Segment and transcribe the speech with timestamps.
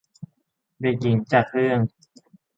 [0.81, 1.79] เด็กหญิงจากเรื่อง